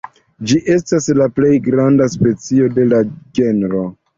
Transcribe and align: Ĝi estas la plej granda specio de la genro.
Ĝi 0.51 0.55
estas 0.75 1.09
la 1.19 1.27
plej 1.39 1.51
granda 1.67 2.09
specio 2.17 2.73
de 2.79 2.89
la 2.91 3.07
genro. 3.41 3.87